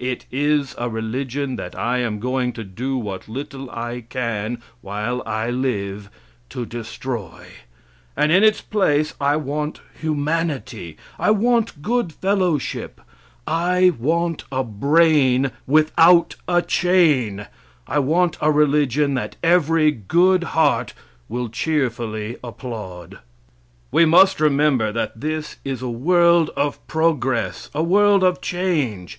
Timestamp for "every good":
19.42-20.44